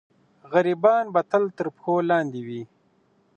غریبان 0.51 1.05
به 1.13 1.21
تل 1.31 1.43
تر 1.57 1.67
پښو 1.75 1.95
لاندې 2.09 2.41
وي. 2.47 2.61